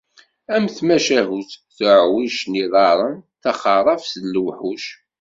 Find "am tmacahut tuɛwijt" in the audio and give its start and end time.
0.55-2.41